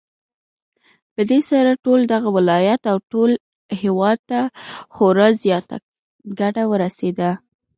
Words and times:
پدې 1.15 1.39
سره 1.49 1.71
ټول 1.85 1.99
دغه 2.13 2.27
ولايت 2.37 2.81
او 2.91 2.97
ټول 3.11 3.31
هېواد 3.81 4.17
ته 4.29 4.39
خورا 4.95 5.27
زياته 5.43 5.75
گټه 6.39 6.63
ورسېده 6.71 7.29